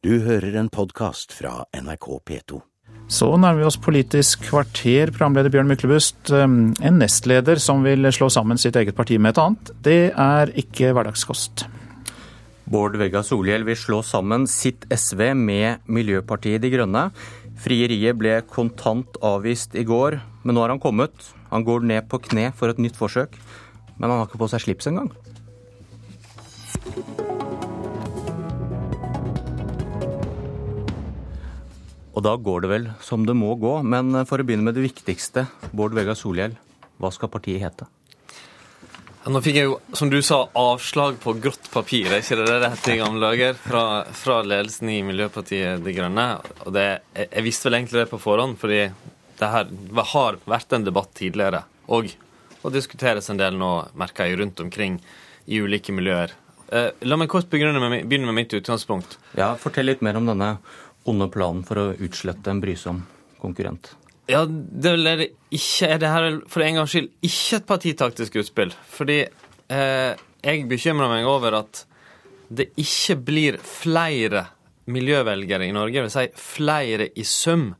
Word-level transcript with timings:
Du 0.00 0.14
hører 0.24 0.54
en 0.56 0.70
podkast 0.72 1.34
fra 1.36 1.66
NRK 1.76 2.06
P2. 2.24 2.56
Så 3.12 3.26
nærmer 3.36 3.58
vi 3.58 3.66
oss 3.68 3.76
Politisk 3.76 4.46
kvarter, 4.46 5.10
programleder 5.12 5.52
Bjørn 5.52 5.68
Myklebust. 5.68 6.30
En 6.32 6.96
nestleder 6.96 7.60
som 7.60 7.84
vil 7.84 8.08
slå 8.08 8.30
sammen 8.32 8.56
sitt 8.56 8.78
eget 8.80 8.96
parti 8.96 9.18
med 9.20 9.34
et 9.34 9.40
annet, 9.42 9.72
det 9.84 9.98
er 10.16 10.54
ikke 10.56 10.94
hverdagskost. 10.96 11.66
Bård 12.64 12.96
Vegar 12.96 13.26
Solhjell 13.28 13.68
vil 13.68 13.76
slå 13.76 14.00
sammen 14.00 14.48
sitt 14.48 14.88
SV 14.88 15.34
med 15.36 15.84
Miljøpartiet 15.84 16.64
De 16.64 16.72
Grønne. 16.72 17.10
Frieriet 17.60 18.16
ble 18.16 18.38
kontant 18.48 19.20
avvist 19.20 19.76
i 19.76 19.84
går, 19.84 20.16
men 20.46 20.56
nå 20.56 20.64
har 20.64 20.72
han 20.72 20.80
kommet. 20.80 21.12
Han 21.52 21.66
går 21.68 21.84
ned 21.92 22.08
på 22.08 22.22
kne 22.30 22.54
for 22.56 22.72
et 22.72 22.80
nytt 22.80 22.96
forsøk, 22.96 23.36
men 23.98 24.08
han 24.08 24.22
har 24.22 24.30
ikke 24.30 24.40
på 24.40 24.48
seg 24.54 24.64
slips 24.64 24.88
engang. 24.88 25.12
Og 32.10 32.24
da 32.26 32.34
går 32.34 32.64
det 32.64 32.70
vel 32.72 32.86
som 33.04 33.24
det 33.26 33.36
må 33.38 33.54
gå. 33.60 33.78
Men 33.86 34.12
for 34.28 34.42
å 34.42 34.46
begynne 34.46 34.66
med 34.66 34.78
det 34.78 34.84
viktigste, 34.88 35.46
Bård 35.76 35.94
Vegar 35.96 36.18
Solhjell, 36.18 36.56
hva 37.00 37.10
skal 37.14 37.32
partiet 37.32 37.62
hete? 37.62 37.88
Ja, 39.20 39.30
nå 39.34 39.42
fikk 39.44 39.58
jeg 39.60 39.68
jo, 39.68 39.76
som 39.92 40.08
du 40.10 40.18
sa, 40.24 40.42
avslag 40.56 41.18
på 41.20 41.36
grått 41.44 41.68
papir, 41.72 42.08
er 42.08 42.22
ikke 42.24 42.40
det 42.40 42.48
det 42.48 42.56
det 42.62 42.72
heter 42.72 42.94
i 42.94 43.00
gamle 43.02 43.28
dager? 43.28 43.60
Fra, 43.60 43.84
fra, 44.16 44.40
ledelsen 44.42 44.90
i 44.90 45.02
Miljøpartiet 45.06 45.84
De 45.84 45.94
Grønne. 45.94 46.26
Og 46.64 46.72
det, 46.74 46.88
jeg, 47.12 47.28
jeg, 47.28 47.46
visste 47.46 47.68
vel 47.68 47.78
egentlig 47.82 48.02
det 48.02 48.10
på 48.14 48.22
forhånd, 48.22 48.56
fordi 48.60 48.82
det 49.40 49.52
her 49.54 49.70
har 50.14 50.40
vært 50.48 50.76
en 50.76 50.88
debatt 50.88 51.14
tidligere. 51.16 51.62
Og 51.92 52.10
og 52.60 52.74
diskuteres 52.74 53.30
en 53.32 53.40
del 53.40 53.56
nå, 53.58 53.70
merker 53.98 54.28
jeg, 54.28 54.38
rundt 54.40 54.60
omkring 54.60 55.00
i 55.50 55.60
ulike 55.62 55.94
miljøer. 55.96 56.34
Eh, 56.70 56.90
la 57.08 57.18
meg 57.18 57.30
kort 57.32 57.48
begynne 57.50 57.80
med, 57.80 58.04
begynne 58.06 58.28
med 58.28 58.42
mitt 58.42 58.54
utgangspunkt. 58.54 59.16
Ja, 59.38 59.54
Fortell 59.60 59.88
litt 59.88 60.04
mer 60.04 60.18
om 60.20 60.28
denne 60.28 60.56
onde 61.08 61.30
planen 61.32 61.64
for 61.66 61.80
å 61.80 61.88
utslette 61.96 62.52
en 62.52 62.60
brysom 62.62 63.04
konkurrent? 63.40 63.94
Ja, 64.30 64.44
det 64.46 64.92
er 64.94 65.24
ikke 65.50 65.88
er 65.88 66.00
det 66.02 66.10
her 66.12 66.26
for 66.50 66.62
en 66.62 66.80
gangs 66.80 66.92
skyld 66.94 67.08
ikke 67.26 67.58
et 67.58 67.68
partitaktisk 67.68 68.36
utspill. 68.42 68.74
Fordi 68.92 69.20
eh, 69.24 70.12
jeg 70.44 70.68
bekymrer 70.70 71.10
meg 71.10 71.28
over 71.28 71.58
at 71.62 71.84
det 72.50 72.70
ikke 72.80 73.16
blir 73.26 73.58
flere 73.62 74.46
miljøvelgere 74.90 75.66
i 75.66 75.74
Norge, 75.74 76.02
vil 76.02 76.12
si 76.12 76.26
flere 76.38 77.10
i 77.14 77.24
sum, 77.26 77.70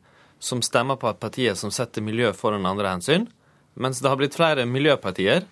som 0.41 0.63
stemmer 0.65 0.99
på 1.01 1.11
partiet 1.21 1.59
som 1.59 1.73
setter 1.75 2.05
miljø 2.05 2.31
foran 2.37 2.69
andre 2.69 2.95
hensyn, 2.95 3.27
mens 3.75 4.01
det 4.01 4.11
har 4.11 4.19
blitt 4.21 4.37
flere 4.39 4.67
miljøpartier, 4.69 5.45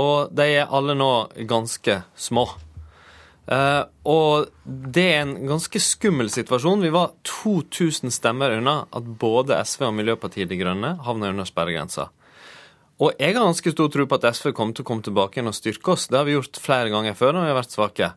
og 0.00 0.32
de 0.34 0.46
er 0.60 0.70
alle 0.74 0.96
nå 0.98 1.10
ganske 1.50 2.00
små. 2.18 2.46
Uh, 3.44 3.84
og 4.08 4.46
det 4.64 5.04
er 5.12 5.22
en 5.22 5.34
ganske 5.48 5.80
skummel 5.82 6.30
situasjon. 6.32 6.84
Vi 6.84 6.92
var 6.94 7.12
2000 7.28 8.14
stemmer 8.14 8.56
unna 8.56 8.84
at 8.88 9.08
både 9.20 9.58
SV 9.68 9.88
og 9.90 9.96
Miljøpartiet 9.98 10.48
De 10.48 10.58
Grønne 10.60 10.94
havna 11.04 11.32
under 11.34 11.48
sperregrensa. 11.48 12.08
Og 13.02 13.12
jeg 13.18 13.34
har 13.34 13.42
ganske 13.42 13.74
stor 13.74 13.90
tro 13.90 14.06
på 14.08 14.18
at 14.20 14.28
SV 14.38 14.52
kommer 14.54 14.76
til 14.76 14.86
å 14.86 14.88
komme 14.88 15.04
tilbake 15.04 15.38
igjen 15.38 15.50
og 15.50 15.56
styrke 15.58 15.92
oss. 15.96 16.06
Det 16.08 16.20
har 16.20 16.28
vi 16.28 16.36
gjort 16.36 16.60
flere 16.62 16.92
ganger 16.92 17.16
før 17.18 17.34
når 17.34 17.44
vi 17.44 17.52
har 17.52 17.58
vært 17.58 17.74
svake. 17.74 18.10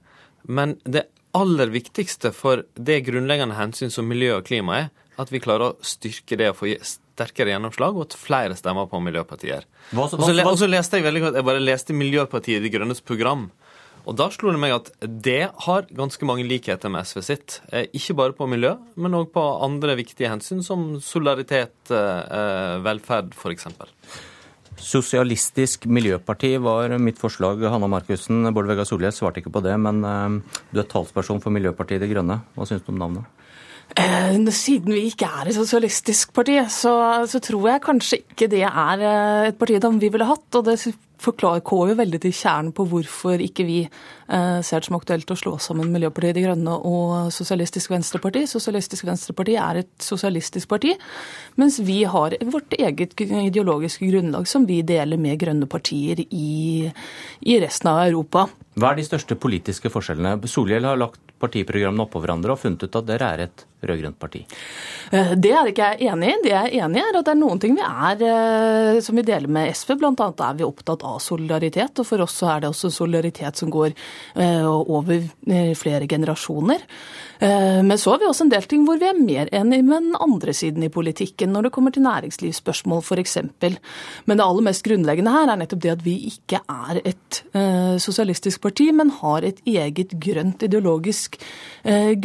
Men 0.47 0.77
det 0.85 1.07
aller 1.37 1.73
viktigste 1.73 2.31
for 2.33 2.63
det 2.77 3.01
grunnleggende 3.09 3.57
hensyn 3.57 3.91
som 3.93 4.07
miljø 4.07 4.37
og 4.37 4.47
klima 4.47 4.77
er, 4.83 4.87
at 5.17 5.33
vi 5.33 5.41
klarer 5.41 5.73
å 5.73 5.85
styrke 5.85 6.37
det 6.39 6.51
og 6.53 6.59
få 6.59 6.71
sterkere 6.85 7.55
gjennomslag, 7.55 7.97
og 7.97 8.05
at 8.05 8.17
flere 8.19 8.57
stemmer 8.57 8.85
på 8.89 9.01
miljøpartier. 9.01 9.65
Og 9.97 10.59
så 10.61 10.69
leste 10.69 10.99
jeg 10.99 11.07
veldig 11.07 11.23
godt, 11.25 11.39
jeg 11.39 11.47
bare 11.49 11.63
leste 11.63 11.95
Miljøpartiet 11.97 12.61
De 12.61 12.71
Grønnes 12.73 13.01
program. 13.01 13.47
Og 14.07 14.15
da 14.15 14.29
slo 14.31 14.53
det 14.53 14.61
meg 14.61 14.71
at 14.71 14.89
det 15.03 15.49
har 15.65 15.89
ganske 15.91 16.27
mange 16.27 16.45
likheter 16.47 16.91
med 16.91 17.07
SV 17.09 17.19
sitt. 17.27 17.59
Eh, 17.75 17.89
ikke 17.97 18.15
bare 18.15 18.35
på 18.37 18.47
miljø, 18.47 18.77
men 18.95 19.17
òg 19.19 19.33
på 19.35 19.43
andre 19.65 19.97
viktige 19.99 20.31
hensyn, 20.31 20.63
som 20.63 20.93
solidaritet, 21.03 21.75
eh, 21.91 22.79
velferd 22.85 23.35
f.eks. 23.35 23.67
Sosialistisk 24.77 25.87
Miljøparti 25.89 26.53
var 26.61 26.93
mitt 27.01 27.19
forslag. 27.19 27.65
Hanna 27.67 27.89
Markussen, 27.89 28.45
Bård 28.53 28.69
Vegar 28.69 28.87
Solhjell 28.87 29.15
svarte 29.15 29.41
ikke 29.41 29.51
på 29.57 29.63
det, 29.65 29.75
men 29.81 30.03
eh, 30.05 30.59
du 30.71 30.79
er 30.79 30.87
talsperson 30.87 31.43
for 31.43 31.51
Miljøpartiet 31.51 32.03
De 32.03 32.11
Grønne. 32.13 32.39
Hva 32.55 32.69
syns 32.69 32.85
du 32.85 32.93
om 32.93 33.01
navnet? 33.01 33.27
Eh, 33.95 34.35
siden 34.51 34.91
vi 34.93 35.07
ikke 35.07 35.29
er 35.31 35.49
et 35.49 35.55
sosialistisk 35.55 36.33
parti, 36.35 36.57
så, 36.69 36.93
så, 37.29 37.39
tror 37.43 37.69
jeg 37.71 37.83
kanskje 37.85 38.19
ikke 38.21 38.49
det 38.51 38.65
er 38.67 39.03
eh, 39.03 39.47
et 39.49 39.59
parti 39.59 39.79
vi 39.79 40.11
ville 40.11 40.27
hatt. 40.27 40.47
Og 40.59 40.65
det 40.67 40.77
forklarer 41.21 41.63
KU 41.65 41.93
veldig 41.97 42.19
til 42.23 42.35
kjernen 42.35 42.73
på 42.75 42.85
hvorfor 42.89 43.41
ikke 43.43 43.65
vi 43.67 43.79
eh, 43.85 44.59
ser 44.65 44.81
det 44.81 44.87
som 44.89 44.97
aktuelt 44.99 45.31
å 45.33 45.37
slå 45.39 45.55
sammen 45.61 45.91
Miljøpartiet 45.93 46.37
De 46.37 46.45
Grønne 46.45 46.75
og 46.87 47.31
Sosialistisk 47.33 47.91
Venstreparti. 47.93 48.45
Sosialistisk 48.49 49.07
Venstreparti 49.07 49.57
er 49.61 49.81
et 49.83 49.91
sosialistisk 50.03 50.69
parti, 50.71 50.93
mens 51.57 51.79
vi 51.85 52.03
har 52.09 52.37
vårt 52.51 52.77
eget 52.77 53.17
ideologiske 53.21 54.11
grunnlag 54.11 54.47
som 54.49 54.67
vi 54.69 54.83
deler 54.85 55.19
med 55.21 55.39
grønne 55.41 55.69
partier 55.69 56.21
i, 56.27 56.87
i 57.41 57.59
resten 57.63 57.91
av 57.93 58.05
Europa. 58.05 58.47
Hva 58.77 58.91
er 58.91 58.99
de 58.99 59.07
største 59.07 59.33
politiske 59.41 59.89
forskjellene? 59.89 60.37
Solhjell 60.45 60.85
har 60.85 60.99
lagt 61.01 61.33
partiprogrammene 61.41 62.05
oppå 62.05 62.21
hverandre 62.21 62.53
og 62.53 62.61
funnet 62.61 62.85
ut 62.85 62.97
at 62.99 63.07
dere 63.07 63.29
er 63.33 63.43
et 63.47 63.63
rød-grønt 63.87 64.17
parti? 64.21 64.43
Eh, 65.11 65.33
det 65.37 65.53
er 65.53 65.71
ikke 65.71 65.89
jeg 65.97 66.11
enig 66.11 66.29
i. 66.29 66.37
Det 66.43 66.51
jeg 66.51 66.61
er 66.61 66.85
enig 66.85 67.01
i, 67.01 67.05
er 67.05 67.19
at 67.19 67.25
det 67.25 67.33
er 67.33 67.39
noen 67.39 67.61
ting 67.61 67.77
vi 67.77 67.85
er 67.85 68.23
eh, 68.27 68.99
som 69.05 69.17
vi 69.17 69.25
deler 69.25 69.49
med 69.49 69.73
SV. 69.73 69.95
Blant 70.01 70.21
annet 70.23 70.45
er 70.45 70.59
vi 70.59 70.67
opptatt 70.67 71.05
av 71.07 71.21
solidaritet, 71.23 71.99
og 72.01 72.07
for 72.07 72.23
oss 72.25 72.35
så 72.41 72.51
er 72.53 72.63
det 72.63 72.71
også 72.71 72.91
solidaritet 72.93 73.59
som 73.59 73.71
går 73.73 73.93
eh, 74.35 74.67
over 74.67 75.23
flere 75.77 76.07
generasjoner. 76.09 76.83
Men 77.37 77.99
så 78.01 78.15
har 78.15 78.21
vi 78.21 78.25
også 78.25 78.47
en 78.47 78.49
del 78.49 78.65
ting 78.65 78.81
hvor 78.87 78.97
vi 78.97 79.05
er 79.05 79.17
mer 79.17 79.49
enige 79.53 79.85
med 79.85 80.07
den 80.07 80.15
andre 80.25 80.55
siden 80.57 80.81
i 80.87 80.89
politikken, 80.89 81.51
når 81.53 81.67
det 81.67 81.71
kommer 81.75 81.93
til 81.93 82.01
næringslivsspørsmål 82.01 83.03
f.eks. 83.05 83.35
Men 83.61 84.39
det 84.39 84.45
aller 84.45 84.65
mest 84.65 84.81
grunnleggende 84.87 85.35
her 85.35 85.51
er 85.53 85.59
nettopp 85.61 85.83
det 85.83 85.91
at 85.93 86.01
vi 86.05 86.15
ikke 86.31 86.63
er 86.65 87.01
et 87.05 87.41
sosialistisk 88.01 88.63
parti, 88.65 88.89
men 88.89 89.13
har 89.19 89.45
et 89.45 89.61
eget 89.69 90.17
grønt 90.17 90.65
ideologisk 90.65 91.37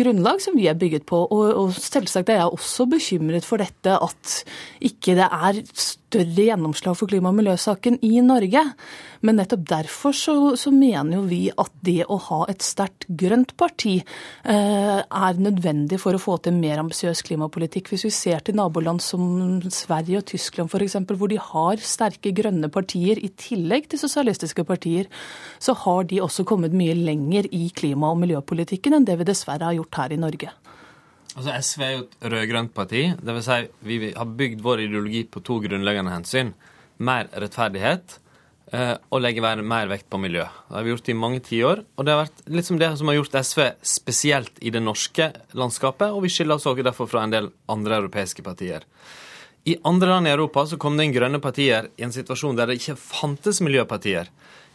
grunnlag 0.01 0.41
som 0.41 0.57
vi 0.57 0.71
er 0.73 0.81
bygget 0.81 1.05
på. 1.09 1.27
Og 1.29 1.77
selvsagt 1.77 2.33
er 2.33 2.41
jeg 2.41 2.57
også 2.57 2.89
bekymret 2.97 3.45
for 3.49 3.61
dette 3.61 3.99
at 4.09 4.39
ikke 4.81 5.19
det 5.19 5.29
er 5.29 5.61
større 6.13 6.47
gjennomslag 6.51 6.97
for 6.99 7.09
klima- 7.09 7.31
og 7.33 7.39
miljøsaken 7.39 7.99
i 8.05 8.21
Norge. 8.25 8.63
Men 9.23 9.39
nettopp 9.39 9.65
derfor 9.71 10.15
så, 10.17 10.35
så 10.59 10.73
mener 10.75 11.17
jo 11.17 11.23
vi 11.31 11.43
at 11.51 11.73
det 11.87 12.03
å 12.11 12.19
ha 12.29 12.41
et 12.51 12.65
sterkt 12.65 13.07
grønt 13.09 13.55
parti 13.57 14.01
eh, 14.01 14.99
er 15.01 15.41
nødvendig 15.41 16.01
for 16.03 16.15
å 16.15 16.21
få 16.21 16.37
til 16.43 16.55
en 16.55 16.61
mer 16.63 16.83
ambisiøs 16.83 17.23
klimapolitikk. 17.29 17.93
Hvis 17.93 18.07
vi 18.09 18.13
ser 18.15 18.43
til 18.45 18.59
naboland 18.59 19.03
som 19.05 19.63
Sverige 19.73 20.21
og 20.21 20.29
Tyskland 20.33 20.73
f.eks., 20.73 20.99
hvor 21.13 21.31
de 21.31 21.39
har 21.41 21.87
sterke 21.87 22.35
grønne 22.35 22.71
partier 22.73 23.21
i 23.23 23.31
tillegg 23.39 23.89
til 23.93 24.03
sosialistiske 24.03 24.67
partier, 24.69 25.09
så 25.63 25.77
har 25.85 26.09
de 26.11 26.21
også 26.25 26.47
kommet 26.49 26.75
mye 26.77 26.97
lenger 26.99 27.49
i 27.55 27.69
klima- 27.75 28.13
og 28.13 28.21
miljøpolitikken 28.25 28.99
enn 28.99 29.09
det 29.09 29.21
vi 29.21 29.31
dessverre 29.31 29.71
har 29.71 29.79
gjort 29.79 30.03
her 30.03 30.17
i 30.17 30.21
Norge. 30.21 30.51
Altså 31.33 31.55
SV 31.65 31.83
er 31.85 31.93
jo 31.95 32.03
et 32.05 32.27
rød-grønt 32.35 32.75
parti. 32.77 33.07
Det 33.17 33.37
vil 33.37 33.45
si, 33.45 33.61
vi 33.89 34.11
har 34.13 34.35
bygd 34.41 34.61
vår 34.65 34.85
ideologi 34.85 35.23
på 35.25 35.41
to 35.45 35.57
grunnleggende 35.65 36.13
hensyn. 36.13 36.53
Mer 37.03 37.31
rettferdighet 37.33 38.19
eh, 38.75 38.95
og 39.09 39.23
legge 39.25 39.41
mer 39.65 39.89
vekt 39.89 40.11
på 40.13 40.21
miljø. 40.21 40.45
Det 40.45 40.77
har 40.77 40.85
vi 40.85 40.93
gjort 40.93 41.09
i 41.09 41.17
mange 41.17 41.41
tiår. 41.47 41.83
Og 41.97 42.05
det 42.05 42.13
har 42.13 42.23
vært 42.27 42.45
litt 42.53 42.69
som 42.69 42.81
det 42.81 42.91
som 43.01 43.09
har 43.09 43.17
gjort 43.17 43.39
SV 43.41 43.65
spesielt 43.95 44.61
i 44.61 44.75
det 44.75 44.85
norske 44.85 45.31
landskapet, 45.57 46.13
og 46.13 46.27
vi 46.27 46.33
skiller 46.35 46.61
oss 46.61 46.69
også 46.69 46.85
derfor 46.85 47.09
fra 47.09 47.25
en 47.25 47.33
del 47.33 47.49
andre 47.73 48.03
europeiske 48.03 48.45
partier. 48.45 48.85
I 49.65 49.79
andre 49.87 50.11
land 50.11 50.27
i 50.27 50.35
Europa 50.35 50.67
så 50.67 50.77
kom 50.77 50.99
det 50.99 51.07
inn 51.07 51.15
grønne 51.15 51.39
partier 51.41 51.89
i 51.97 52.05
en 52.05 52.13
situasjon 52.13 52.59
der 52.59 52.69
det 52.69 52.81
ikke 52.81 52.99
fantes 52.99 53.63
miljøpartier. 53.63 54.29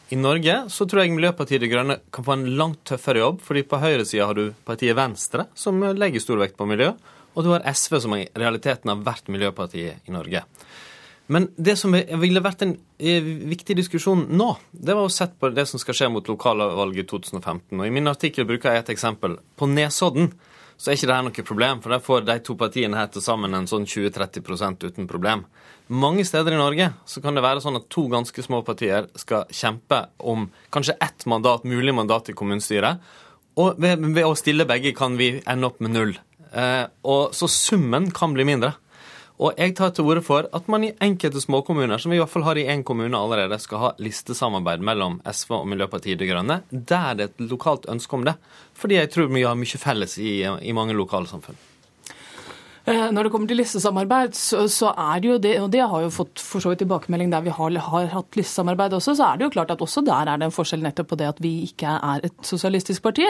I 0.09 0.15
Norge 0.15 0.53
så 0.71 0.85
tror 0.87 1.03
jeg 1.03 1.15
Miljøpartiet 1.17 1.59
De 1.59 1.67
Grønne 1.67 1.97
kan 2.15 2.23
få 2.23 2.37
en 2.37 2.45
langt 2.55 2.85
tøffere 2.87 3.19
jobb, 3.19 3.41
fordi 3.43 3.65
på 3.67 3.79
høyresida 3.81 4.29
har 4.29 4.37
du 4.37 4.53
partiet 4.67 4.95
Venstre, 4.95 5.49
som 5.51 5.81
legger 5.83 6.23
stor 6.23 6.39
vekt 6.39 6.55
på 6.59 6.67
miljø, 6.69 6.93
og 7.35 7.43
du 7.43 7.51
har 7.51 7.65
SV, 7.67 7.97
som 8.05 8.15
i 8.15 8.23
realiteten 8.39 8.93
har 8.93 9.03
vært 9.03 9.27
miljøpartiet 9.33 10.07
i 10.07 10.15
Norge. 10.15 10.45
Men 11.27 11.49
det 11.59 11.75
som 11.75 11.91
ville 11.91 12.43
vært 12.43 12.63
en 12.63 12.77
eh, 13.03 13.25
viktig 13.51 13.75
diskusjon 13.75 14.23
nå, 14.31 14.47
det 14.71 14.95
var 14.95 15.09
å 15.09 15.11
sette 15.11 15.35
på 15.35 15.51
det 15.51 15.67
som 15.67 15.81
skal 15.81 15.97
skje 15.99 16.09
mot 16.13 16.29
lokalvalget 16.31 17.03
i 17.03 17.07
2015. 17.09 17.75
Og 17.75 17.83
I 17.83 17.91
min 17.91 18.07
artikkel 18.07 18.47
bruker 18.47 18.71
jeg 18.71 18.85
et 18.85 18.93
eksempel. 18.95 19.35
På 19.59 19.67
Nesodden 19.67 20.31
så 20.77 20.91
er 20.91 20.97
ikke 20.97 21.09
det 21.09 21.15
her 21.15 21.25
noe 21.25 21.45
problem, 21.45 21.79
for 21.81 21.93
der 21.93 22.03
får 22.05 22.25
de 22.27 22.37
to 22.45 22.55
partiene 22.57 22.99
her 22.99 23.09
til 23.09 23.23
sammen 23.25 23.55
en 23.57 23.65
sånn 23.69 23.87
20-30% 23.89 24.85
uten 24.85 25.09
problem. 25.09 25.47
Mange 25.89 26.25
steder 26.27 26.53
i 26.53 26.59
Norge 26.59 26.91
så 27.09 27.23
kan 27.23 27.37
det 27.37 27.43
være 27.45 27.63
sånn 27.63 27.79
at 27.79 27.87
to 27.93 28.05
ganske 28.11 28.43
små 28.45 28.61
partier 28.67 29.07
skal 29.17 29.47
kjempe 29.49 30.03
om 30.19 30.49
kanskje 30.73 30.97
ett 31.01 31.25
mandat, 31.25 31.65
mulig 31.65 31.95
mandat 31.97 32.29
i 32.29 32.35
kommunestyret. 32.37 33.01
Og 33.57 33.79
ved, 33.81 34.03
ved, 34.05 34.25
å 34.27 34.35
stille 34.37 34.67
begge 34.69 34.93
kan 34.97 35.17
vi 35.17 35.37
ende 35.39 35.69
opp 35.71 35.79
med 35.81 35.95
null. 35.95 36.13
Eh, 36.51 36.85
og 37.09 37.33
Så 37.33 37.49
summen 37.49 38.11
kan 38.13 38.35
bli 38.37 38.45
mindre. 38.45 38.75
Og 39.37 39.53
jeg 39.61 39.75
tar 39.77 39.91
til 39.93 40.07
orde 40.09 40.23
for 40.25 40.47
at 40.57 40.69
man 40.71 40.87
i 40.87 40.95
enkelte 41.03 41.41
småkommuner, 41.43 42.01
som 42.01 42.09
vi 42.09 42.17
i 42.17 42.21
hvert 42.21 42.31
fall 42.31 42.45
har 42.47 42.57
i 42.57 42.65
én 42.73 42.81
kommune 42.83 43.19
allerede, 43.19 43.59
skal 43.61 43.83
ha 43.83 43.91
listesamarbeid 44.01 44.81
mellom 44.81 45.19
SV 45.29 45.53
og 45.59 45.67
Miljøpartiet 45.69 46.17
De 46.17 46.29
Grønne, 46.29 46.63
der 46.71 47.13
det 47.13 47.27
er 47.27 47.29
et 47.29 47.49
lokalt 47.51 47.85
ønske 47.91 48.17
om 48.17 48.25
det. 48.25 48.33
Fordi 48.73 48.97
jeg 48.97 49.11
tror 49.13 49.29
vi 49.29 49.45
har 49.45 49.57
mye 49.59 49.81
felles 49.81 50.17
i, 50.17 50.39
i 50.41 50.73
mange 50.73 50.97
lokalsamfunn. 50.97 51.66
Eh, 52.87 53.09
når 53.11 53.27
det 53.27 53.31
kommer 53.33 53.49
til 53.49 53.59
listesamarbeid, 53.59 54.35
så, 54.37 54.61
så, 54.71 54.93
er 54.95 55.19
det 55.19 55.27
jo 55.27 55.37
det, 55.43 55.53
og 55.59 55.71
det 55.73 55.81
har 55.91 56.03
jo 56.05 56.11
fått 56.13 56.39
for 56.39 56.63
så 56.63 56.71
vidt 56.71 56.79
tilbakemelding 56.85 57.33
der 57.33 57.43
vi 57.43 57.51
har, 57.51 57.73
har, 57.83 58.07
hatt 58.13 58.37
listesamarbeid 58.39 58.95
også, 58.95 59.15
så 59.19 59.25
er 59.27 59.39
det 59.39 59.47
jo 59.47 59.53
klart 59.57 59.73
at 59.75 59.83
også 59.83 60.05
der 60.07 60.31
er 60.31 60.39
det 60.39 60.47
en 60.47 60.55
forskjell 60.55 60.85
nettopp 60.85 61.09
på 61.11 61.17
det 61.19 61.27
at 61.27 61.41
vi 61.43 61.51
ikke 61.65 61.97
er 61.97 62.23
et 62.29 62.47
sosialistisk 62.47 63.03
parti. 63.03 63.27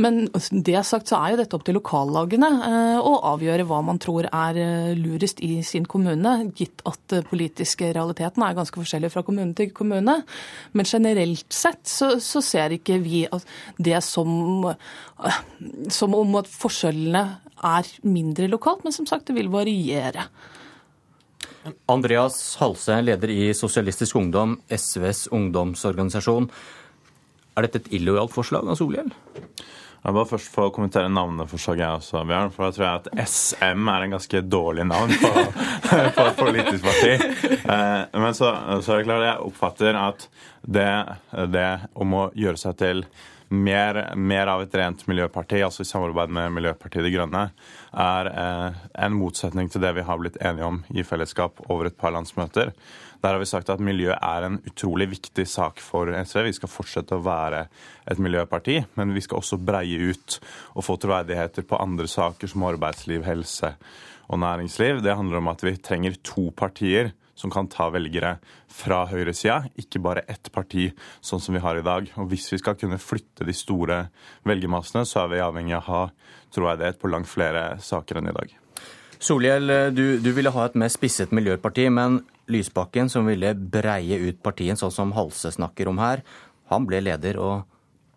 Men 0.00 0.24
det 0.32 0.80
sagt 0.88 1.12
så 1.12 1.20
er 1.20 1.34
jo 1.34 1.40
dette 1.42 1.58
opp 1.58 1.66
til 1.68 1.76
lokallagene 1.76 2.50
eh, 2.70 2.96
å 2.96 3.12
avgjøre 3.34 3.68
hva 3.68 3.82
man 3.84 4.00
tror 4.00 4.30
er 4.30 4.62
eh, 4.64 4.94
lurest 4.96 5.44
i 5.44 5.60
sin 5.66 5.84
kommune, 5.84 6.36
gitt 6.56 6.80
at 6.88 7.18
politiske 7.28 7.92
realiteten 7.92 8.46
er 8.46 8.56
ganske 8.56 8.80
forskjellig 8.80 9.12
fra 9.12 9.26
kommune 9.26 9.52
til 9.58 9.74
kommune. 9.76 10.22
Men 10.72 10.88
generelt 10.88 11.52
sett 11.52 11.84
så, 11.84 12.14
så 12.16 12.40
ser 12.40 12.78
ikke 12.78 12.96
vi 13.04 13.26
det 13.76 14.00
som, 14.08 14.70
som 15.92 16.16
om 16.16 16.40
at 16.40 16.48
forskjellene 16.48 17.26
er 17.64 17.88
mindre 18.06 18.48
lokalt, 18.50 18.84
men 18.84 18.94
som 18.94 19.08
sagt, 19.08 19.28
det 19.28 19.36
vil 19.38 19.50
variere. 19.52 20.28
Andreas 21.90 22.56
Halse, 22.60 23.00
leder 23.02 23.32
i 23.32 23.54
Sosialistisk 23.54 24.16
Ungdom, 24.16 24.58
SVs 24.70 25.26
ungdomsorganisasjon. 25.34 26.50
Er 27.56 27.66
dette 27.66 27.82
et 27.82 27.92
illojalt 27.96 28.34
forslag 28.34 28.68
av 28.68 28.78
Solhjell? 28.78 29.10
Jeg 30.06 30.14
bare 30.14 30.28
først 30.30 30.50
få 30.54 30.68
kommentere 30.70 31.10
navneforslaget, 31.10 31.80
jeg 31.82 31.98
også, 31.98 32.20
Bjørn. 32.28 32.52
For 32.54 32.62
da 32.62 32.74
tror 32.76 32.84
jeg 32.84 33.00
at 33.00 33.30
SM 33.32 33.88
er 33.90 34.04
en 34.04 34.12
ganske 34.14 34.42
dårlig 34.46 34.84
navn 34.86 35.14
på, 35.18 35.30
på 35.88 36.26
et 36.28 36.36
politisk 36.38 36.84
parti. 36.86 37.14
Eh, 37.56 38.02
men 38.14 38.36
så, 38.38 38.52
så, 38.84 38.92
er 38.92 39.00
det 39.00 39.08
klart 39.08 39.26
jeg 39.26 39.48
oppfatter 39.48 39.98
at 39.98 40.28
det, 40.62 40.90
det 41.50 41.66
om 41.98 42.14
å 42.20 42.22
gjøre 42.38 42.60
seg 42.60 42.78
til 42.78 43.02
mer, 43.48 43.98
mer, 44.16 44.50
av 44.50 44.62
et 44.64 44.74
rent 44.74 45.02
miljøparti, 45.08 45.60
altså 45.64 45.84
i 45.84 45.88
samarbeid 45.88 46.32
med 46.34 46.54
Miljøpartiet 46.56 47.04
De 47.06 47.12
Grønne, 47.14 47.42
er 47.92 48.30
eh, 48.30 48.78
en 49.06 49.16
motsetning 49.16 49.70
til 49.72 49.84
det 49.84 49.92
vi 49.96 50.04
har 50.06 50.20
blitt 50.20 50.38
enige 50.42 50.66
om 50.66 50.80
i 50.90 51.04
fellesskap 51.06 51.62
over 51.68 51.90
et 51.90 51.98
par 51.98 52.14
landsmøter. 52.16 52.72
Der 53.22 53.34
har 53.34 53.40
vi 53.40 53.48
sagt 53.48 53.70
at 53.72 53.82
miljø 53.82 54.12
er 54.14 54.46
en 54.46 54.58
utrolig 54.68 55.08
viktig 55.14 55.46
sak 55.48 55.80
for 55.82 56.10
SV. 56.10 56.42
Vi 56.46 56.56
skal 56.58 56.70
fortsette 56.70 57.16
å 57.16 57.24
være 57.24 57.64
et 58.06 58.20
miljøparti, 58.22 58.80
men 58.98 59.14
vi 59.16 59.22
skal 59.24 59.40
også 59.40 59.58
breie 59.58 60.12
ut 60.12 60.38
og 60.74 60.84
få 60.86 60.98
troverdigheter 61.02 61.66
på 61.66 61.80
andre 61.80 62.10
saker 62.10 62.50
som 62.52 62.66
arbeidsliv, 62.68 63.24
helse 63.26 63.72
og 64.26 64.42
næringsliv. 64.42 65.00
Det 65.02 65.16
handler 65.16 65.40
om 65.40 65.50
at 65.54 65.64
vi 65.64 65.76
trenger 65.78 66.18
to 66.26 66.50
partier 66.56 67.14
som 67.36 67.52
kan 67.52 67.68
ta 67.70 67.88
velgere 67.92 68.36
fra 68.72 69.02
høyresida, 69.10 69.60
ikke 69.78 70.00
bare 70.02 70.24
ett 70.32 70.48
parti, 70.54 70.88
sånn 71.20 71.42
som 71.42 71.56
vi 71.56 71.62
har 71.62 71.78
i 71.78 71.84
dag. 71.84 72.08
Og 72.16 72.30
Hvis 72.32 72.48
vi 72.52 72.60
skal 72.62 72.78
kunne 72.80 72.98
flytte 73.00 73.44
de 73.46 73.54
store 73.54 74.06
velgermassene, 74.48 75.04
så 75.04 75.24
er 75.24 75.34
vi 75.34 75.42
avhengig 75.44 75.76
av 75.76 75.84
å 75.84 75.90
ha 75.90 76.04
troverdighet 76.56 77.00
på 77.02 77.10
langt 77.12 77.28
flere 77.28 77.76
saker 77.82 78.20
enn 78.20 78.32
i 78.32 78.36
dag. 78.36 78.56
Solhjell, 79.18 79.72
du, 79.96 80.18
du, 80.20 80.30
ville 80.36 80.52
ha 80.52 80.66
et 80.66 80.76
mer 80.76 80.92
spisset 80.92 81.32
miljøparti, 81.32 81.86
men 81.92 82.22
Lysbakken, 82.52 83.08
som 83.10 83.28
ville 83.28 83.54
breie 83.56 84.18
ut 84.22 84.42
partiet, 84.44 84.78
sånn 84.80 84.92
som 84.94 85.14
Halse 85.16 85.50
snakker 85.54 85.88
om 85.90 86.00
her, 86.00 86.22
han 86.70 86.86
ble 86.88 87.00
leder, 87.04 87.38
og 87.40 87.64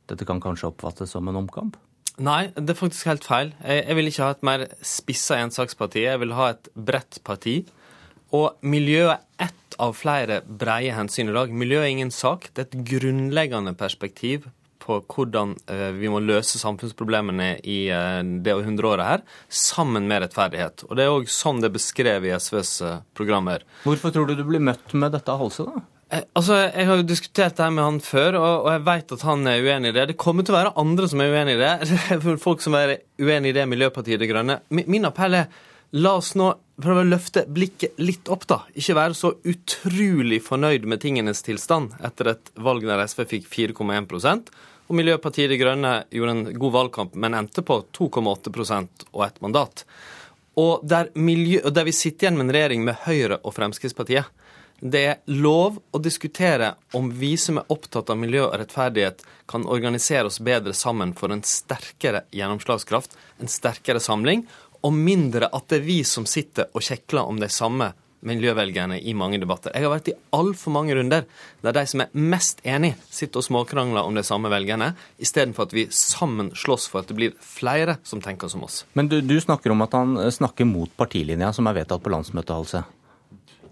dette 0.10 0.27
kan 0.27 0.42
kanskje 0.44 0.72
oppfattes 0.72 1.15
som 1.15 1.27
en 1.30 1.39
omkamp? 1.39 1.77
Nei, 2.19 2.50
det 2.51 2.74
er 2.74 2.80
faktisk 2.80 3.07
helt 3.07 3.24
feil. 3.24 3.54
Jeg, 3.63 3.83
jeg 3.88 3.95
vil 3.95 4.12
ikke 4.12 4.25
ha 4.25 4.36
et 4.36 4.48
mer 4.48 4.65
spissa 4.83 5.38
ensaksparti. 5.39 6.04
Jeg 6.04 6.19
vil 6.19 6.36
ha 6.36 6.50
et 6.51 6.68
bredt 6.75 7.22
parti 7.24 7.62
og 8.35 8.59
miljø 8.61 9.09
er 9.13 9.19
ett 9.41 9.75
av 9.79 9.95
flere 9.97 10.41
breie 10.43 10.93
hensyn 10.93 11.31
i 11.31 11.35
dag. 11.35 11.51
Miljø 11.55 11.81
er 11.81 11.91
ingen 11.91 12.11
sak. 12.13 12.49
Det 12.53 12.65
er 12.65 12.69
et 12.69 12.87
grunnleggende 12.91 13.75
perspektiv 13.79 14.49
på 14.89 14.97
hvordan 15.05 15.53
eh, 15.69 15.91
vi 15.97 16.09
må 16.11 16.21
løse 16.23 16.59
samfunnsproblemene 16.61 17.51
i 17.67 17.79
eh, 17.93 18.21
det 18.45 18.55
hundreåret 18.65 19.05
her, 19.05 19.23
sammen 19.49 20.09
med 20.09 20.23
rettferdighet. 20.25 20.87
Og 20.87 20.97
Det 20.97 21.05
er 21.05 21.13
òg 21.13 21.29
sånn 21.31 21.61
det 21.61 21.69
er 21.69 21.77
beskrevet 21.77 22.29
i 22.29 22.35
SVs 22.39 22.73
eh, 22.87 22.99
programmer. 23.17 23.65
Hvorfor 23.85 24.15
tror 24.15 24.29
du 24.29 24.35
du 24.39 24.45
blir 24.47 24.63
møtt 24.63 24.95
med 24.97 25.13
dette 25.15 25.37
halset, 25.41 25.69
da? 25.69 25.85
Altså, 26.33 26.55
Jeg 26.73 26.87
har 26.89 26.97
jo 26.97 27.05
diskutert 27.05 27.57
det 27.57 27.61
her 27.67 27.73
med 27.75 27.85
han 27.85 27.99
før, 28.01 28.39
og, 28.39 28.53
og 28.65 28.69
jeg 28.73 28.85
vet 28.87 29.11
at 29.13 29.25
han 29.27 29.47
er 29.47 29.61
uenig 29.61 29.91
i 29.91 29.97
det. 29.99 30.07
Det 30.09 30.21
kommer 30.21 30.45
til 30.45 30.55
å 30.55 30.57
være 30.57 30.75
andre 30.81 31.09
som 31.11 31.21
er 31.21 31.35
uenig 31.35 31.53
i 31.53 31.61
det. 31.61 31.73
Folk 32.47 32.65
som 32.65 32.77
er 32.79 32.95
uenig 33.21 33.53
i 33.53 33.57
det 33.59 33.67
Miljøpartiet 33.69 34.21
De 34.21 34.29
Grønne. 34.31 34.57
Min 34.73 35.05
appell 35.05 35.37
er 35.37 35.51
La 35.91 36.13
oss 36.19 36.36
nå 36.38 36.51
prøve 36.80 37.01
å 37.01 37.07
løfte 37.07 37.45
blikket 37.50 37.97
litt 37.97 38.30
opp, 38.30 38.45
da. 38.47 38.59
Ikke 38.77 38.97
være 38.97 39.18
så 39.18 39.31
utrolig 39.41 40.38
fornøyd 40.45 40.86
med 40.86 41.01
tingenes 41.01 41.41
tilstand 41.45 41.95
etter 42.06 42.36
et 42.36 42.51
valg 42.62 42.86
der 42.86 43.01
SV 43.09 43.25
fikk 43.31 43.50
4,1 43.50 44.44
og 44.89 44.97
Miljøpartiet 44.97 45.51
De 45.51 45.57
Grønne 45.59 45.91
gjorde 46.09 46.31
en 46.33 46.59
god 46.62 46.74
valgkamp, 46.74 47.13
men 47.13 47.36
endte 47.38 47.62
på 47.62 47.83
2,8% 47.94 49.03
og 49.12 49.25
ett 49.25 49.41
mandat. 49.41 49.83
Og 50.57 50.81
der, 50.81 51.12
miljø, 51.13 51.62
der 51.69 51.86
vi 51.86 51.94
sitter 51.94 52.25
igjen 52.25 52.39
med 52.39 52.47
en 52.47 52.56
regjering 52.56 52.86
med 52.88 52.97
Høyre 53.06 53.38
og 53.44 53.53
Fremskrittspartiet. 53.53 54.25
Det 54.80 55.01
er 55.12 55.36
lov 55.36 55.77
å 55.91 56.00
diskutere 56.01 56.71
om 56.95 57.12
vi 57.19 57.33
som 57.38 57.59
er 57.59 57.69
opptatt 57.69 58.09
av 58.09 58.18
miljø 58.18 58.45
og 58.47 58.56
rettferdighet, 58.62 59.21
kan 59.50 59.68
organisere 59.68 60.31
oss 60.31 60.39
bedre 60.41 60.74
sammen 60.74 61.12
for 61.18 61.36
en 61.36 61.44
sterkere 61.45 62.24
gjennomslagskraft, 62.33 63.13
en 63.44 63.51
sterkere 63.51 64.01
samling, 64.01 64.45
og 64.85 64.93
mindre 64.95 65.49
at 65.51 65.67
det 65.71 65.81
er 65.81 65.87
vi 65.87 66.03
som 66.07 66.27
sitter 66.29 66.69
og 66.73 66.85
kjekler 66.85 67.27
om 67.27 67.39
de 67.41 67.49
samme 67.51 67.91
miljøvelgerne 68.25 68.97
i 68.99 69.13
mange 69.15 69.39
debatter. 69.39 69.71
Jeg 69.73 69.85
har 69.85 69.93
vært 69.93 70.09
i 70.11 70.17
altfor 70.35 70.73
mange 70.75 70.95
runder 70.97 71.25
der 71.63 71.75
de 71.75 71.85
som 71.87 72.03
er 72.03 72.11
mest 72.11 72.59
enig, 72.67 72.93
sitter 73.07 73.41
og 73.41 73.47
småkrangler 73.47 74.07
om 74.07 74.17
de 74.17 74.25
samme 74.27 74.51
velgerne, 74.51 74.91
istedenfor 75.23 75.69
at 75.69 75.75
vi 75.75 75.87
sammen 75.95 76.51
slåss 76.51 76.89
for 76.91 77.03
at 77.03 77.11
det 77.11 77.17
blir 77.19 77.35
flere 77.39 77.99
som 78.03 78.23
tenker 78.23 78.51
som 78.51 78.65
oss. 78.67 78.83
Men 78.99 79.11
du, 79.11 79.19
du 79.23 79.37
snakker 79.39 79.71
om 79.71 79.85
at 79.85 79.95
han 79.95 80.19
snakker 80.35 80.67
mot 80.67 80.91
partilinja 80.99 81.53
som 81.55 81.69
er 81.71 81.79
vedtatt 81.81 82.03
på 82.03 82.11
landsmøtet, 82.13 82.55
Halse. 82.55 82.83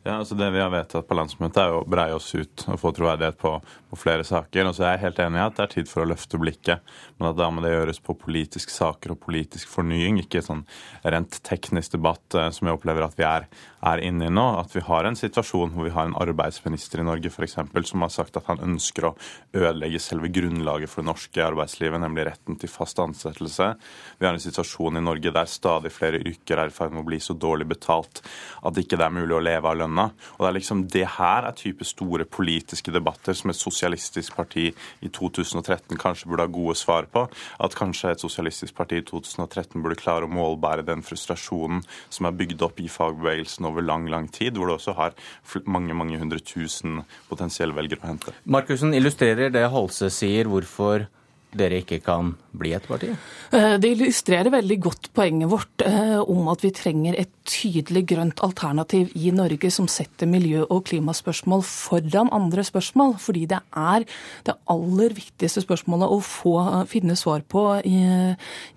Ja, 0.03 0.17
altså 0.19 0.35
Det 0.35 0.49
vi 0.51 0.59
har 0.61 0.69
vedtatt 0.71 1.07
på 1.07 1.15
landsmøtet, 1.17 1.57
er 1.59 1.73
å 1.75 1.85
breie 1.87 2.15
oss 2.15 2.29
ut 2.35 2.63
og 2.69 2.79
få 2.79 2.91
troverdighet 2.95 3.37
på, 3.41 3.53
på, 3.89 3.97
flere 3.99 4.23
saker. 4.27 4.69
Og 4.69 4.75
så 4.77 4.85
er 4.85 4.93
jeg 4.95 5.03
helt 5.07 5.21
enig 5.23 5.39
i 5.39 5.43
at 5.43 5.57
det 5.57 5.63
er 5.65 5.73
tid 5.73 5.89
for 5.89 6.03
å 6.03 6.07
løfte 6.07 6.39
blikket, 6.39 6.93
men 7.17 7.29
at 7.31 7.39
da 7.39 7.49
må 7.51 7.63
det 7.63 7.73
gjøres 7.73 7.99
på 8.05 8.15
politiske 8.21 8.71
saker 8.71 9.15
og 9.15 9.19
politisk 9.25 9.67
fornying, 9.71 10.21
ikke 10.21 10.43
sånn 10.45 10.63
rent 11.03 11.39
teknisk 11.47 11.97
debatt 11.97 12.37
eh, 12.37 12.49
som 12.55 12.69
jeg 12.69 12.77
opplever 12.77 13.07
at 13.07 13.17
vi 13.19 13.25
er, 13.27 13.47
er 13.87 14.03
inne 14.05 14.29
i 14.29 14.33
nå. 14.33 14.45
At 14.61 14.75
vi 14.77 14.85
har 14.87 15.09
en 15.09 15.17
situasjon 15.19 15.73
hvor 15.75 15.89
vi 15.89 15.95
har 15.97 16.07
en 16.07 16.15
arbeidsminister 16.19 17.03
i 17.03 17.07
Norge 17.07 17.33
f.eks. 17.33 17.57
som 17.91 18.05
har 18.05 18.13
sagt 18.13 18.39
at 18.39 18.47
han 18.47 18.63
ønsker 18.63 19.09
å 19.09 19.13
ødelegge 19.57 20.01
selve 20.03 20.31
grunnlaget 20.31 20.93
for 20.93 21.03
det 21.03 21.09
norske 21.09 21.43
arbeidslivet, 21.43 21.99
nemlig 22.05 22.29
retten 22.29 22.59
til 22.61 22.71
fast 22.71 23.01
ansettelse. 23.03 23.73
Vi 24.21 24.29
har 24.29 24.37
en 24.37 24.45
situasjon 24.45 25.01
i 25.01 25.03
Norge 25.03 25.35
der 25.35 25.51
stadig 25.51 25.91
flere 25.95 26.21
yrker 26.23 26.63
er 26.63 26.71
i 26.71 26.77
ferd 26.79 26.95
med 26.95 27.03
å 27.03 27.09
bli 27.11 27.19
så 27.23 27.35
dårlig 27.35 27.67
betalt 27.75 28.23
at 28.63 28.79
ikke 28.79 28.99
det 28.99 29.07
er 29.07 29.15
mulig 29.19 29.35
å 29.35 29.43
leve 29.43 29.67
av 29.67 29.77
lønna 29.79 29.86
lønna. 29.87 30.11
Og 30.37 30.45
Det 30.45 30.49
er 30.49 30.57
liksom 30.59 30.83
det 30.91 31.07
her 31.17 31.47
er 31.47 31.55
type 31.55 31.85
store 31.85 32.25
politiske 32.25 32.91
debatter 32.91 33.33
som 33.33 33.49
et 33.49 33.57
sosialistisk 33.57 34.35
parti 34.35 34.69
i 35.01 35.09
2013 35.09 35.97
kanskje 35.97 36.27
burde 36.27 36.45
ha 36.45 36.51
gode 36.51 36.75
svar 36.75 37.07
på. 37.11 37.27
At 37.59 37.75
kanskje 37.75 38.11
et 38.11 38.21
sosialistisk 38.21 38.75
parti 38.75 39.01
i 39.01 39.05
2013 39.05 39.81
burde 39.81 39.99
klare 39.99 40.27
å 40.27 40.31
målbære 40.31 40.85
den 40.85 41.03
frustrasjonen 41.03 41.83
som 42.09 42.27
er 42.27 42.37
bygd 42.37 42.61
opp 42.61 42.79
i 42.79 42.87
fagbevegelsen 42.87 43.65
over 43.65 43.81
lang, 43.81 44.07
lang 44.09 44.27
tid, 44.31 44.57
hvor 44.57 44.67
det 44.67 44.79
også 44.79 44.97
har 44.97 45.17
mange 45.65 45.93
mange 45.93 46.17
hundre 46.19 46.39
tusen 46.39 47.03
potensielle 47.29 47.75
velgere 47.75 48.03
å 48.03 48.11
hente. 48.11 48.33
Markussen 48.45 48.93
illustrerer 48.93 49.51
det 49.53 49.67
Halse 49.71 50.09
sier, 50.13 50.47
hvorfor 50.51 51.07
dere 51.55 51.79
ikke 51.81 52.01
kan 52.03 52.33
bli 52.57 52.73
et 52.75 52.87
parti? 52.87 53.09
Eh, 53.55 53.75
det 53.79 53.91
illustrerer 53.93 54.51
veldig 54.51 54.77
godt 54.83 55.09
poenget 55.15 55.49
vårt 55.51 55.83
eh, 55.85 56.17
om 56.19 56.49
at 56.51 56.63
vi 56.65 56.73
trenger 56.75 57.15
et 57.15 57.31
tydelig 57.47 58.03
grønt 58.09 58.41
alternativ 58.43 59.13
i 59.15 59.31
Norge 59.31 59.69
som 59.71 59.87
setter 59.87 60.27
miljø- 60.27 60.65
og 60.65 60.83
klimaspørsmål 60.89 61.63
foran 61.63 62.31
andre 62.35 62.65
spørsmål. 62.67 63.15
Fordi 63.23 63.45
det 63.53 63.61
er 63.71 64.03
det 64.47 64.57
aller 64.67 65.15
viktigste 65.15 65.63
spørsmålet 65.63 66.11
å 66.11 66.19
få 66.25 66.55
eh, 66.65 66.83
finne 66.91 67.15
svar 67.19 67.45
på 67.47 67.65
i 67.87 68.01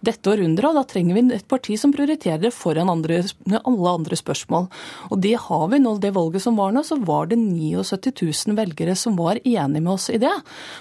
dette 0.05 0.31
århundret. 0.31 0.71
Og 0.71 0.79
da 0.79 0.87
trenger 0.87 1.19
vi 1.19 1.27
et 1.35 1.49
parti 1.51 1.79
som 1.81 1.95
prioriterer 1.95 2.45
det 2.45 2.55
foran 2.55 2.93
andre, 2.93 3.23
alle 3.59 3.97
andre 3.97 4.19
spørsmål. 4.19 4.71
Og 5.11 5.25
det 5.25 5.35
har 5.49 5.67
vi 5.73 5.83
nå. 5.83 5.97
Det 6.01 6.15
valget 6.15 6.47
som 6.47 6.57
var 6.61 6.71
nå, 6.73 6.85
så 6.87 7.01
var 7.03 7.33
det 7.33 7.41
79 7.41 8.47
000 8.47 8.57
velgere 8.59 8.95
som 8.97 9.19
var 9.19 9.41
enige 9.43 9.83
med 9.83 9.93
oss 9.93 10.09
i 10.13 10.21
det. 10.23 10.33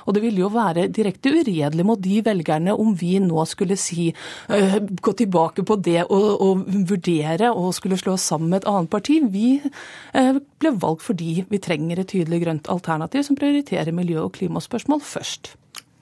Og 0.06 0.16
det 0.16 0.24
ville 0.24 0.44
jo 0.44 0.54
være 0.54 0.88
direkte 0.94 1.34
uredelig 1.34 1.79
mot 1.88 2.02
de 2.02 2.20
velgerne 2.26 2.76
om 2.76 2.94
vi 2.98 3.16
nå 3.24 3.46
skulle 3.50 3.78
si, 3.80 4.10
uh, 4.50 4.78
gå 4.80 5.16
tilbake 5.22 5.66
på 5.68 5.80
det 5.86 6.04
og, 6.08 6.30
og, 6.46 6.66
vurdere 6.90 7.52
og 7.54 7.74
skulle 7.78 8.00
slå 8.00 8.16
oss 8.18 8.28
sammen 8.32 8.54
med 8.54 8.64
et 8.64 8.70
annet 8.72 8.92
parti. 8.94 9.20
Vi 9.32 9.60
uh, 9.64 10.40
ble 10.62 10.76
valgt 10.82 11.06
fordi 11.08 11.44
vi 11.50 11.62
trenger 11.64 12.02
et 12.02 12.12
tydelig 12.12 12.44
grønt 12.46 12.72
alternativ 12.72 13.26
som 13.28 13.40
prioriterer 13.40 13.96
miljø- 13.96 14.26
og 14.26 14.34
klimaspørsmål 14.38 15.04
først. 15.06 15.54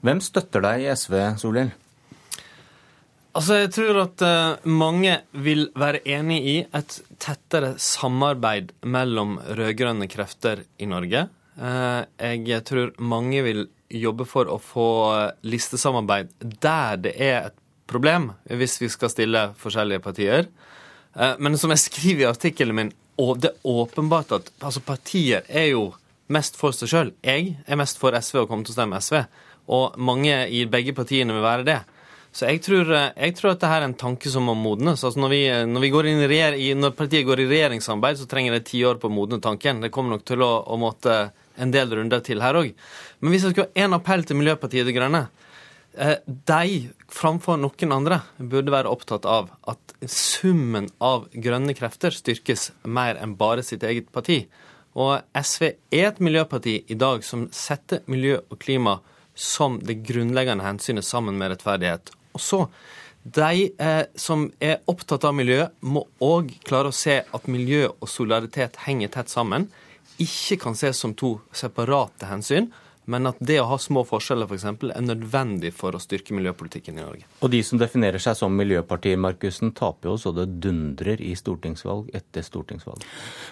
Hvem 0.06 0.22
støtter 0.24 0.64
deg 0.64 0.86
i 0.86 0.94
SV, 0.94 1.20
Solhjell? 1.42 1.74
Altså, 3.38 3.60
Jeg 3.62 3.72
tror 3.76 4.00
at 4.02 4.24
uh, 4.26 4.70
mange 4.70 5.20
vil 5.46 5.68
være 5.78 6.02
enig 6.10 6.38
i 6.42 6.58
et 6.66 7.00
tettere 7.22 7.76
samarbeid 7.78 8.74
mellom 8.90 9.38
rød-grønne 9.38 10.08
krefter 10.10 10.64
i 10.82 10.88
Norge. 10.90 11.28
Uh, 11.58 12.02
jeg 12.18 12.64
tror 12.66 12.96
mange 12.98 13.44
vil 13.46 13.68
jobbe 13.90 14.26
for 14.28 14.50
å 14.52 14.58
få 14.60 14.90
listesamarbeid 15.48 16.34
der 16.62 17.00
det 17.02 17.14
er 17.16 17.50
et 17.50 17.58
problem, 17.88 18.32
hvis 18.44 18.82
vi 18.82 18.90
skal 18.92 19.12
stille 19.14 19.44
forskjellige 19.62 20.04
partier. 20.04 20.50
Uh, 21.16 21.36
men 21.40 21.58
som 21.58 21.72
jeg 21.72 21.86
skriver 21.86 22.26
i 22.26 22.30
artikkelen 22.30 22.76
min, 22.76 22.92
og 23.18 23.40
det 23.42 23.54
er 23.54 23.70
åpenbart 23.72 24.36
at 24.36 24.52
altså, 24.60 24.84
partier 24.86 25.48
er 25.48 25.72
jo 25.72 25.90
mest 26.34 26.60
for 26.60 26.76
seg 26.76 26.92
sjøl. 26.92 27.14
Jeg 27.26 27.56
er 27.66 27.80
mest 27.80 28.00
for 28.02 28.16
SV 28.16 28.44
og 28.44 28.50
kommer 28.52 28.68
til 28.68 28.76
å 28.76 28.78
stemme 28.78 29.00
SV. 29.02 29.22
Og 29.74 29.96
mange 30.00 30.36
i 30.54 30.66
begge 30.70 30.94
partiene 30.96 31.36
vil 31.36 31.46
være 31.46 31.66
det. 31.68 31.80
Så 32.38 32.46
jeg 32.46 32.62
tror, 32.62 32.92
eh, 32.94 33.14
jeg 33.16 33.36
tror, 33.38 33.52
at 33.52 33.62
dette 33.62 33.74
er 33.74 33.86
en 33.88 33.96
tanke 33.98 34.30
som 34.30 34.46
må 34.46 34.54
modnes. 34.54 35.02
Altså 35.02 35.20
når, 35.24 35.32
vi, 35.34 35.42
eh, 35.50 35.66
når, 35.66 35.82
vi 35.82 35.90
i, 36.68 36.74
når, 36.78 36.92
partiet 36.94 37.26
går 37.26 37.42
i 37.42 37.48
regjeringssamarbeid, 37.50 38.20
så 38.20 38.28
trenger 38.30 38.54
det 38.54 38.68
ti 38.68 38.84
år 38.86 39.00
på 39.02 39.10
å 39.10 39.16
modne 39.16 39.42
tanken. 39.42 39.82
Det 39.82 39.90
kommer 39.90 40.18
nok 40.18 40.26
til 40.28 40.44
å, 40.46 40.52
å 40.68 40.78
måtte 40.78 41.32
en 41.58 41.74
del 41.74 41.92
runder 41.98 42.24
til 42.26 42.44
her 42.44 42.60
òg. 42.60 42.72
Men 43.20 43.34
hvis 43.34 43.46
jeg 43.46 43.56
skulle 43.56 43.70
ha 43.70 43.86
én 43.86 43.98
appell 43.98 44.26
til 44.28 44.40
Miljøpartiet 44.40 44.88
De 44.88 44.96
Grønne 44.96 45.26
eh, 45.98 46.18
De, 46.26 46.88
framfor 47.12 47.60
noen 47.62 47.96
andre, 47.96 48.22
burde 48.38 48.74
være 48.74 48.92
opptatt 48.92 49.26
av 49.26 49.52
at 49.68 49.98
summen 50.06 50.92
av 51.02 51.26
grønne 51.34 51.74
krefter 51.78 52.14
styrkes 52.14 52.72
mer 52.86 53.18
enn 53.22 53.38
bare 53.40 53.66
sitt 53.66 53.86
eget 53.88 54.12
parti. 54.14 54.44
Og 54.98 55.22
SV 55.38 55.72
er 55.94 56.10
et 56.10 56.22
miljøparti 56.24 56.80
i 56.90 56.98
dag 56.98 57.26
som 57.26 57.48
setter 57.54 58.06
miljø 58.10 58.40
og 58.48 58.58
klima 58.62 58.98
som 59.38 59.78
det 59.86 60.00
grunnleggende 60.08 60.66
hensynet 60.66 61.06
sammen 61.06 61.38
med 61.38 61.54
rettferdighet. 61.54 62.10
Og 62.34 62.42
så, 62.42 62.64
de 63.24 63.68
eh, 63.70 64.06
som 64.18 64.48
er 64.64 64.82
opptatt 64.90 65.26
av 65.28 65.36
miljø, 65.38 65.68
må 65.82 66.08
òg 66.24 66.50
klare 66.66 66.90
å 66.90 66.96
se 66.96 67.20
at 67.22 67.52
miljø 67.52 67.86
og 67.92 68.10
solidaritet 68.10 68.82
henger 68.88 69.14
tett 69.14 69.34
sammen. 69.34 69.68
Ikke 70.18 70.58
kan 70.62 70.76
ses 70.76 70.98
som 70.98 71.14
to 71.14 71.38
separate 71.54 72.26
hensyn, 72.30 72.72
men 73.08 73.30
at 73.30 73.40
det 73.40 73.60
å 73.62 73.68
ha 73.70 73.78
små 73.80 74.04
forskjeller 74.08 74.50
f.eks. 74.50 74.66
For 74.68 74.92
er 74.92 75.06
nødvendig 75.06 75.72
for 75.76 75.96
å 75.96 76.02
styrke 76.02 76.36
miljøpolitikken 76.36 76.98
i 77.00 77.06
Norge. 77.06 77.28
Og 77.40 77.52
de 77.54 77.62
som 77.64 77.80
definerer 77.80 78.22
seg 78.22 78.36
som 78.36 78.56
Miljøpartiet, 78.58 79.20
Markussen, 79.22 79.72
taper 79.76 80.12
jo 80.12 80.16
så 80.20 80.34
det 80.36 80.48
dundrer 80.64 81.22
i 81.24 81.32
stortingsvalg 81.40 82.10
etter 82.18 82.44
stortingsvalg. 82.44 83.06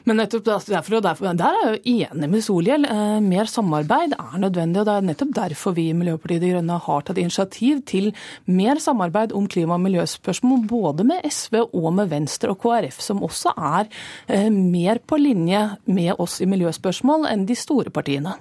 Men 0.10 0.20
nettopp 0.20 0.44
derfor, 0.48 0.98
og 1.00 1.06
derfor, 1.06 1.32
Der 1.36 1.46
er 1.56 1.62
jeg 1.64 1.76
jo 1.78 2.10
enig 2.12 2.30
med 2.30 2.44
Solhjell. 2.44 2.86
Eh, 2.86 3.20
mer 3.24 3.46
samarbeid 3.46 4.16
er 4.18 4.40
nødvendig. 4.44 4.80
og 4.80 4.86
Det 4.86 4.96
er 4.96 5.08
nettopp 5.10 5.36
derfor 5.36 5.76
vi 5.76 5.90
i 5.90 5.94
Miljøpartiet 5.94 6.42
De 6.42 6.52
Grønne 6.52 6.80
har 6.80 7.02
tatt 7.02 7.18
initiativ 7.18 7.86
til 7.86 8.12
mer 8.46 8.76
samarbeid 8.76 9.32
om 9.32 9.48
klima- 9.48 9.76
og 9.76 9.86
miljøspørsmål, 9.86 10.68
både 10.68 11.06
med 11.06 11.24
SV 11.24 11.70
og 11.72 11.94
med 11.94 12.10
Venstre 12.10 12.52
og 12.52 12.60
KrF, 12.60 13.00
som 13.00 13.24
også 13.24 13.56
er 13.56 13.88
eh, 14.28 14.50
mer 14.50 15.00
på 15.00 15.18
linje 15.18 15.78
med 15.86 16.16
oss 16.20 16.42
i 16.42 16.46
miljøspørsmål 16.46 17.30
enn 17.32 17.48
de 17.48 17.56
store 17.56 17.90
partiene. 17.90 18.36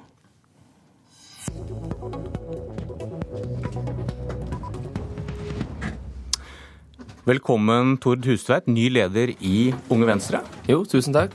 Velkommen, 7.25 7.95
Tord 8.05 8.27
Hustveit, 8.29 8.67
ny 8.69 8.91
leder 8.93 9.31
i 9.41 9.73
Unge 9.89 10.09
Venstre. 10.09 10.43
Jo, 10.69 10.83
tusen 10.85 11.17
takk. 11.17 11.33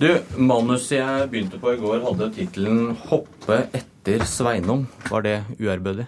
Du, 0.00 0.08
Manuset 0.38 0.96
jeg 0.98 1.28
begynte 1.30 1.60
på 1.62 1.74
i 1.74 1.78
går, 1.78 2.00
hadde 2.02 2.30
tittelen 2.34 2.96
'Hoppe 2.96 3.60
etter 3.74 4.26
Sveinung'. 4.26 4.86
Var 5.10 5.22
det 5.22 5.36
uærbødig? 5.58 6.06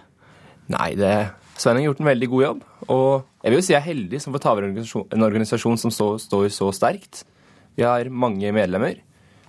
Nei, 0.71 0.89
det, 0.95 1.31
Sveinung 1.55 1.83
har 1.83 1.91
gjort 1.91 2.03
en 2.03 2.11
veldig 2.11 2.29
god 2.29 2.43
jobb. 2.43 2.61
Og 2.87 3.23
jeg 3.43 3.51
vil 3.51 3.59
jo 3.59 3.65
si 3.65 3.73
jeg 3.73 3.81
er 3.81 3.91
heldig 3.91 4.21
som 4.21 4.33
får 4.33 4.43
ta 4.43 4.51
over 4.51 4.67
en 4.67 5.27
organisasjon 5.27 5.79
som 5.79 5.91
så, 5.91 6.17
står 6.19 6.49
så 6.51 6.71
sterkt. 6.75 7.23
Vi 7.75 7.83
har 7.83 8.09
mange 8.09 8.51
medlemmer. 8.51 8.99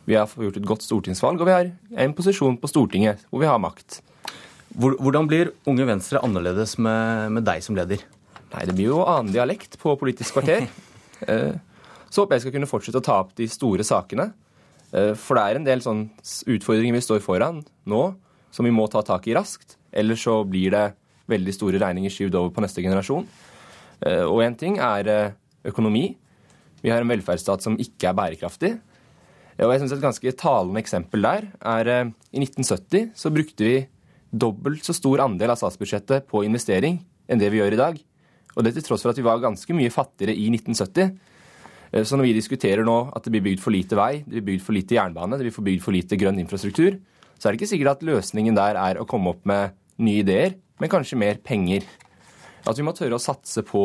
Vi 0.05 0.17
har 0.19 0.29
gjort 0.29 0.59
et 0.61 0.67
godt 0.69 0.85
stortingsvalg, 0.85 1.41
og 1.41 1.49
vi 1.49 1.55
har 1.55 1.71
en 2.05 2.15
posisjon 2.17 2.59
på 2.61 2.69
Stortinget 2.69 3.23
hvor 3.31 3.41
vi 3.41 3.49
har 3.49 3.61
makt. 3.63 4.03
Hvordan 4.75 5.29
blir 5.31 5.53
Unge 5.71 5.87
Venstre 5.89 6.21
annerledes 6.25 6.75
med, 6.83 7.31
med 7.33 7.47
deg 7.47 7.63
som 7.65 7.77
leder? 7.79 8.03
Nei, 8.53 8.65
Det 8.69 8.75
blir 8.75 8.91
jo 8.91 9.05
annen 9.07 9.33
dialekt 9.33 9.79
på 9.81 9.97
Politisk 10.01 10.39
kvarter. 10.41 10.69
Eh, 11.25 11.55
så 12.11 12.21
håper 12.21 12.35
jeg 12.35 12.43
skal 12.43 12.53
kunne 12.57 12.69
fortsette 12.69 12.99
å 13.01 13.05
ta 13.07 13.15
opp 13.23 13.31
de 13.39 13.47
store 13.49 13.85
sakene. 13.87 14.27
Eh, 14.91 15.13
for 15.17 15.39
det 15.39 15.45
er 15.47 15.57
en 15.57 15.65
del 15.65 15.81
sånn 15.81 16.03
utfordringer 16.53 16.93
vi 16.93 17.01
står 17.01 17.23
foran 17.25 17.63
nå, 17.89 18.01
som 18.53 18.67
vi 18.67 18.73
må 18.75 18.85
ta 18.93 19.01
tak 19.07 19.25
i 19.31 19.37
raskt. 19.39 19.79
Ellers 19.95 20.27
så 20.27 20.35
blir 20.45 20.75
det 20.75 20.83
veldig 21.31 21.55
store 21.55 21.81
regninger 21.81 22.13
skyvd 22.13 22.37
over 22.43 22.53
på 22.53 22.65
neste 22.67 22.85
generasjon. 22.85 23.25
Eh, 24.05 24.27
og 24.27 24.43
én 24.45 24.59
ting 24.59 24.77
er 24.83 25.33
økonomi. 25.65 26.11
Vi 26.83 26.93
har 26.93 27.01
en 27.01 27.15
velferdsstat 27.15 27.65
som 27.65 27.79
ikke 27.81 28.11
er 28.11 28.19
bærekraftig. 28.19 28.75
Og 29.61 29.71
jeg 29.71 29.83
synes 29.83 29.93
Et 29.95 30.03
ganske 30.03 30.33
talende 30.41 30.81
eksempel 30.83 31.23
der 31.23 31.47
er 31.63 31.91
i 32.35 32.41
1970 32.43 33.13
så 33.15 33.31
brukte 33.31 33.65
vi 33.65 33.77
dobbelt 34.35 34.83
så 34.85 34.95
stor 34.97 35.23
andel 35.23 35.53
av 35.53 35.61
statsbudsjettet 35.61 36.27
på 36.27 36.43
investering 36.47 36.99
enn 37.31 37.39
det 37.39 37.53
vi 37.53 37.61
gjør 37.61 37.77
i 37.77 37.81
dag. 37.81 38.01
Og 38.55 38.65
det 38.65 38.75
til 38.75 38.87
tross 38.87 39.05
for 39.05 39.13
at 39.13 39.19
vi 39.19 39.27
var 39.27 39.43
ganske 39.43 39.77
mye 39.77 39.93
fattigere 39.95 40.35
i 40.35 40.49
1970. 40.51 41.15
Eh, 41.95 42.05
så 42.05 42.19
når 42.19 42.29
vi 42.29 42.37
diskuterer 42.39 42.87
nå 42.87 42.97
at 43.15 43.25
det 43.25 43.35
blir 43.35 43.45
bygd 43.47 43.63
for 43.63 43.75
lite 43.75 43.99
vei, 43.99 44.23
det 44.27 44.41
blir 44.41 44.55
bygd 44.55 44.67
for 44.67 44.77
lite 44.77 44.99
jernbane, 44.99 45.39
det 45.39 45.47
blir 45.47 45.69
bygd 45.71 45.85
for 45.85 45.95
lite 45.95 46.19
grønn 46.21 46.41
infrastruktur, 46.43 46.99
så 47.39 47.49
er 47.49 47.55
det 47.55 47.63
ikke 47.63 47.73
sikkert 47.75 47.97
at 47.97 48.07
løsningen 48.07 48.59
der 48.59 48.79
er 48.81 49.01
å 49.01 49.07
komme 49.09 49.35
opp 49.35 49.43
med 49.49 49.75
nye 50.03 50.23
ideer, 50.23 50.57
men 50.83 50.91
kanskje 50.91 51.19
mer 51.19 51.39
penger. 51.43 51.87
At 52.67 52.79
vi 52.79 52.87
må 52.87 52.95
tørre 52.97 53.19
å 53.19 53.23
satse 53.23 53.63
på 53.67 53.85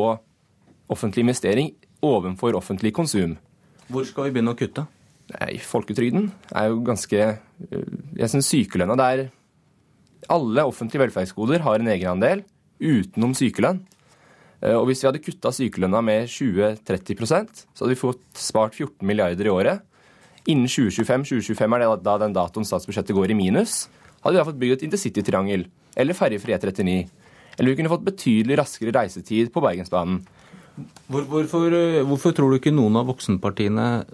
offentlig 0.89 1.25
investering 1.25 1.73
ovenfor 2.05 2.55
offentlig 2.57 2.93
konsum. 2.95 3.35
Hvor 3.89 4.05
skal 4.07 4.29
vi 4.29 4.38
begynne 4.38 4.55
å 4.55 4.57
kutte? 4.57 4.85
Nei, 5.29 5.59
Folketrygden 5.62 6.31
er 6.57 6.71
jo 6.71 6.79
ganske 6.86 7.19
eh, 7.19 7.91
Jeg 8.17 8.31
syns 8.31 8.50
sykelønna 8.50 8.95
der 8.98 9.27
Alle 10.31 10.65
offentlige 10.65 11.03
velferdsgoder 11.03 11.62
har 11.65 11.81
en 11.81 11.91
egenandel 11.91 12.43
utenom 12.79 13.33
sykelønn. 13.36 13.81
Eh, 14.63 14.75
og 14.75 14.88
hvis 14.88 15.03
vi 15.03 15.09
hadde 15.09 15.21
kutta 15.24 15.51
sykelønna 15.55 16.01
med 16.05 16.29
20-30% 16.31 17.63
så 17.63 17.83
hadde 17.83 17.93
vi 17.93 18.00
fått 18.00 18.24
spart 18.39 18.77
14 18.77 19.05
milliarder 19.07 19.50
i 19.50 19.53
året. 19.53 19.86
Innen 20.50 20.69
2025, 20.71 21.27
2025 21.29 21.75
er 21.75 21.83
det 21.83 21.89
da 22.07 22.15
den 22.21 22.36
datoen 22.36 22.67
statsbudsjettet 22.67 23.15
går 23.15 23.33
i 23.33 23.38
minus, 23.38 23.83
hadde 24.24 24.36
vi 24.36 24.41
da 24.41 24.48
fått 24.48 24.62
bygd 24.62 24.77
et 24.77 24.86
intercitytriangel 24.88 25.67
eller 26.00 26.17
ferjefri 26.17 26.55
E39. 26.55 26.95
Eller 27.57 27.74
vi 27.74 27.79
kunne 27.79 27.91
fått 27.91 28.07
betydelig 28.07 28.57
raskere 28.62 28.95
reisetid 28.95 29.51
på 29.53 29.63
Bergensbanen. 29.63 30.24
Hvorfor, 31.12 31.74
eh, 31.75 32.03
hvorfor 32.07 32.31
tror 32.36 32.51
du 32.51 32.59
ikke 32.59 32.75
noen 32.75 32.95
av 32.95 33.09
voksenpartiene 33.12 34.05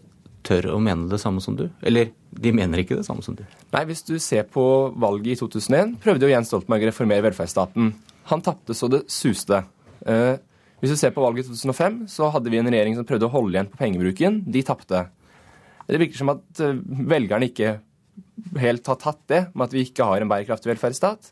tør 0.45 0.69
å 0.73 0.79
mene 0.81 1.09
det 1.11 1.19
samme 1.21 1.41
som 1.43 1.57
du? 1.57 1.65
Eller 1.85 2.11
de 2.31 2.51
mener 2.55 2.81
ikke 2.81 2.97
det 2.99 3.05
samme 3.07 3.25
som 3.25 3.37
du? 3.37 3.43
Nei, 3.73 3.83
Hvis 3.89 4.03
du 4.07 4.15
ser 4.21 4.45
på 4.49 4.65
valget 5.01 5.35
i 5.35 5.39
2001, 5.41 5.95
prøvde 6.03 6.27
jo 6.27 6.33
Jens 6.33 6.51
Stoltenberg 6.51 6.85
å 6.85 6.91
reformere 6.91 7.25
velferdsstaten. 7.27 7.93
Han 8.31 8.43
tapte 8.45 8.75
så 8.77 8.89
det 8.91 9.03
suste. 9.11 9.63
Eh, 10.05 10.37
hvis 10.81 10.93
du 10.93 10.99
ser 10.99 11.13
på 11.15 11.23
valget 11.23 11.47
i 11.47 11.55
2005, 11.55 11.99
så 12.11 12.29
hadde 12.33 12.51
vi 12.53 12.59
en 12.61 12.69
regjering 12.69 12.97
som 12.97 13.07
prøvde 13.07 13.29
å 13.29 13.33
holde 13.33 13.57
igjen 13.57 13.71
på 13.71 13.79
pengebruken. 13.81 14.43
De 14.51 14.63
tapte. 14.65 15.05
Det 15.85 16.01
virker 16.01 16.21
som 16.21 16.33
at 16.35 16.61
eh, 16.63 16.77
velgerne 17.15 17.49
ikke 17.49 17.77
helt 18.61 18.87
har 18.87 18.99
tatt 19.01 19.21
det 19.31 19.41
med 19.53 19.67
at 19.67 19.75
vi 19.75 19.85
ikke 19.87 20.05
har 20.07 20.21
en 20.21 20.31
bærekraftig 20.31 20.73
velferdsstat. 20.73 21.31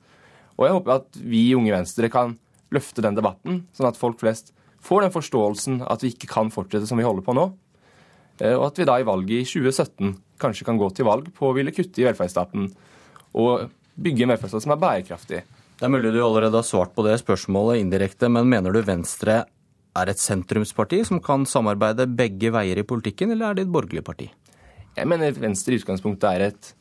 Og 0.57 0.67
jeg 0.67 0.75
håper 0.77 0.97
at 0.99 1.21
vi 1.21 1.47
i 1.49 1.55
Unge 1.57 1.73
Venstre 1.73 2.09
kan 2.13 2.37
løfte 2.73 3.03
den 3.05 3.17
debatten, 3.17 3.63
sånn 3.75 3.89
at 3.89 3.99
folk 3.99 4.21
flest 4.21 4.53
får 4.83 5.05
den 5.05 5.13
forståelsen 5.13 5.83
at 5.87 6.03
vi 6.03 6.11
ikke 6.13 6.29
kan 6.31 6.51
fortsette 6.53 6.87
som 6.89 6.99
vi 6.99 7.05
holder 7.07 7.25
på 7.25 7.35
nå. 7.37 7.47
Eh, 8.41 8.55
og 8.55 8.69
at 8.69 8.81
vi 8.81 8.87
da 8.89 8.97
i 8.99 9.07
valget 9.07 9.43
i 9.43 9.47
2017 9.47 10.13
kanskje 10.41 10.67
kan 10.67 10.79
gå 10.79 10.89
til 10.95 11.07
valg 11.07 11.29
på 11.35 11.49
å 11.49 11.55
ville 11.55 11.73
kutte 11.75 12.01
i 12.01 12.07
velferdsstaten 12.07 12.69
og 13.39 13.69
bygge 13.93 14.25
en 14.25 14.33
velferdsstat 14.33 14.65
som 14.65 14.75
er 14.75 14.81
bærekraftig. 14.81 15.41
Det 15.77 15.87
er 15.87 15.91
mulig 15.91 16.13
du 16.13 16.21
allerede 16.23 16.59
har 16.59 16.65
svart 16.65 16.93
på 16.95 17.05
det 17.05 17.17
spørsmålet 17.21 17.81
indirekte, 17.81 18.29
men 18.31 18.49
mener 18.49 18.73
du 18.73 18.81
Venstre 18.85 19.43
er 19.93 20.09
et 20.09 20.21
sentrumsparti 20.21 21.03
som 21.05 21.19
kan 21.21 21.45
samarbeide 21.49 22.07
begge 22.17 22.49
veier 22.53 22.79
i 22.81 22.87
politikken, 22.87 23.33
eller 23.33 23.51
er 23.51 23.57
det 23.57 23.67
et 23.67 23.73
borgerlig 23.73 24.03
parti? 24.05 24.29
Jeg 24.93 25.09
mener 25.09 25.33
Venstre 25.37 25.73
i 25.73 25.81
utgangspunktet 25.81 26.29
er 26.29 26.47
et 26.49 26.73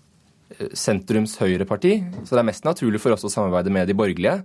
sentrums-høyre-parti, 0.76 1.92
så 2.24 2.34
det 2.34 2.42
er 2.42 2.48
mest 2.48 2.66
naturlig 2.66 3.00
for 3.00 3.14
oss 3.14 3.24
å 3.24 3.32
samarbeide 3.32 3.72
med 3.72 3.88
de 3.88 3.96
borgerlige. 3.96 4.42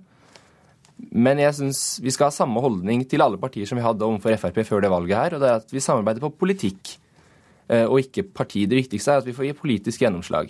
Men 0.97 1.37
jeg 1.41 1.53
syns 1.53 1.81
vi 2.01 2.11
skal 2.13 2.31
ha 2.31 2.33
samme 2.33 2.61
holdning 2.63 3.03
til 3.09 3.21
alle 3.21 3.37
partier 3.41 3.69
som 3.69 3.77
vi 3.77 3.85
hadde 3.85 4.05
overfor 4.05 4.37
Frp 4.41 4.63
før 4.65 4.81
det 4.81 4.89
valget 4.91 5.17
her, 5.17 5.35
og 5.35 5.43
det 5.43 5.49
er 5.49 5.59
at 5.61 5.73
vi 5.73 5.83
samarbeider 5.83 6.23
på 6.23 6.33
politikk 6.41 6.95
eh, 7.69 7.85
og 7.85 7.99
ikke 8.01 8.25
parti. 8.33 8.65
Det 8.69 8.79
viktigste 8.79 9.13
er 9.13 9.21
at 9.21 9.27
vi 9.27 9.35
får 9.37 9.49
gi 9.49 9.59
politisk 9.59 10.01
gjennomslag. 10.01 10.49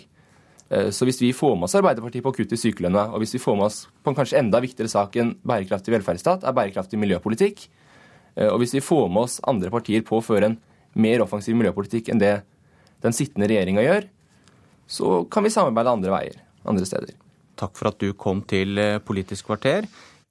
Eh, 0.72 0.88
så 0.94 1.08
hvis 1.08 1.20
vi 1.20 1.34
får 1.36 1.54
med 1.56 1.68
oss 1.68 1.76
Arbeiderpartiet 1.76 2.24
på 2.24 2.32
å 2.32 2.38
kutte 2.38 2.56
i 2.56 2.62
sykelønna, 2.62 3.10
og 3.12 3.20
hvis 3.22 3.36
vi 3.36 3.42
får 3.44 3.60
med 3.60 3.68
oss 3.68 3.82
på 4.00 4.12
en 4.12 4.18
kanskje 4.18 4.40
enda 4.40 4.62
viktigere 4.64 4.92
sak 4.92 5.20
enn 5.20 5.36
bærekraftig 5.44 5.94
velferdsstat, 5.98 6.48
er 6.48 6.56
bærekraftig 6.56 7.00
miljøpolitikk, 7.04 7.68
eh, 8.36 8.48
og 8.48 8.62
hvis 8.64 8.76
vi 8.78 8.84
får 8.84 9.08
med 9.12 9.28
oss 9.28 9.38
andre 9.48 9.72
partier 9.74 10.04
på 10.08 10.16
å 10.16 10.24
føre 10.24 10.52
en 10.52 10.60
mer 10.96 11.24
offensiv 11.24 11.56
miljøpolitikk 11.60 12.08
enn 12.08 12.24
det 12.24 12.38
den 13.04 13.14
sittende 13.14 13.50
regjeringa 13.52 13.84
gjør, 13.84 14.08
så 14.88 15.22
kan 15.28 15.44
vi 15.44 15.52
samarbeide 15.52 15.92
andre 15.92 16.14
veier, 16.14 16.44
andre 16.64 16.88
steder. 16.88 17.12
Takk 17.58 17.76
for 17.76 17.90
at 17.90 17.98
du 18.00 18.14
kom 18.16 18.40
til 18.48 18.78
Politisk 19.04 19.50
kvarter. 19.50 19.84